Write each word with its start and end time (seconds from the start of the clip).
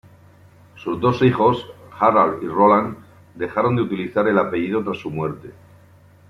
Sus 0.77 0.99
dos 0.99 1.21
hijos, 1.21 1.63
Harald 1.99 2.41
y 2.41 2.47
Roland, 2.47 2.97
dejaron 3.35 3.75
de 3.75 3.83
utilizar 3.83 4.27
el 4.27 4.39
apellido 4.39 4.83
tras 4.83 4.97
su 4.97 5.11
muerte. 5.11 5.51